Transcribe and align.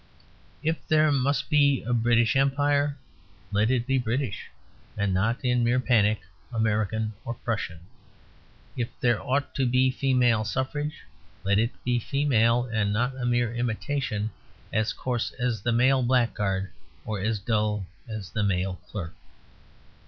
If 0.63 0.87
there 0.87 1.11
must 1.11 1.47
be 1.47 1.83
a 1.83 1.93
British 1.93 2.35
Empire, 2.35 2.97
let 3.51 3.69
it 3.69 3.85
be 3.85 3.99
British, 3.99 4.47
and 4.97 5.13
not, 5.13 5.45
in 5.45 5.63
mere 5.63 5.79
panic, 5.79 6.21
American 6.51 7.13
or 7.23 7.35
Prussian. 7.35 7.81
If 8.75 8.87
there 8.99 9.21
ought 9.21 9.53
to 9.53 9.67
be 9.67 9.91
female 9.91 10.43
suffrage, 10.43 11.03
let 11.43 11.59
it 11.59 11.69
be 11.83 11.99
female, 11.99 12.63
and 12.73 12.91
not 12.91 13.15
a 13.15 13.27
mere 13.27 13.53
imitation 13.53 14.31
as 14.73 14.91
coarse 14.91 15.33
as 15.33 15.61
the 15.61 15.71
male 15.71 16.01
blackguard 16.01 16.71
or 17.05 17.19
as 17.21 17.37
dull 17.37 17.85
as 18.09 18.31
the 18.31 18.41
male 18.41 18.79
clerk. 18.89 19.13